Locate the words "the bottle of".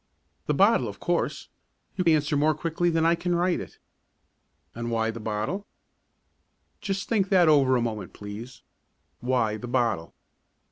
0.47-0.99